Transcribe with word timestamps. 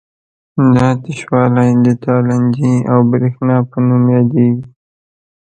دا 0.75 0.87
تشوالی 1.03 1.71
د 1.85 1.87
تالندې 2.03 2.73
او 2.91 2.99
برېښنا 3.11 3.57
په 3.69 3.77
نوم 3.87 4.03
یادیږي. 4.15 4.65